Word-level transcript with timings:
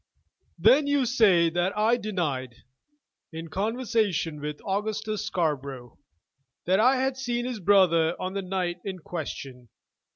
"Then 0.57 0.87
you 0.87 1.05
say 1.05 1.51
that 1.51 1.77
I 1.77 1.95
denied, 1.95 2.55
in 3.31 3.49
conversation 3.49 4.39
with 4.41 4.59
Augustus 4.65 5.23
Scarborough, 5.27 5.99
that 6.65 6.79
I 6.79 6.95
had 6.95 7.17
seen 7.17 7.45
his 7.45 7.59
brother 7.59 8.19
on 8.19 8.33
the 8.33 8.41
night 8.41 8.77
in 8.83 8.97
question. 8.97 9.69